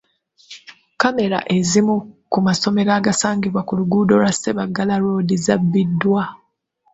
[0.93, 1.95] Kkamera ezimu
[2.31, 6.23] ku masomero agasangibwa ku luguudo lwa Ssebaggala Road zabbiddwa.